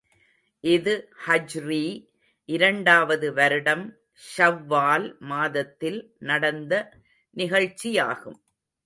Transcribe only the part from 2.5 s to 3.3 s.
இரண்டாவது